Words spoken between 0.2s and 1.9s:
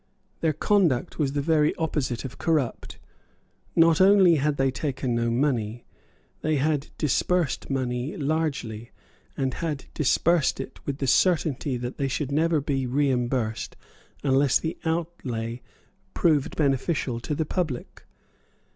Their conduct was the very